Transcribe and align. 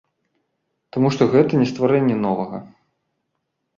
Таму 0.95 1.11
што 1.15 1.27
гэта 1.35 1.51
не 1.61 1.67
стварэнне 1.73 2.15
новага. 2.25 2.57